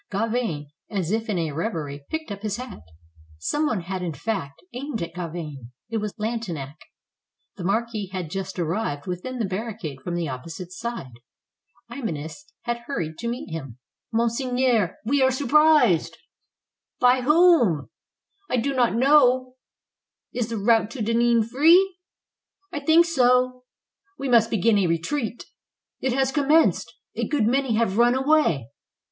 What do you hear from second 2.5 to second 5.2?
hat. Some one had in fact aimed at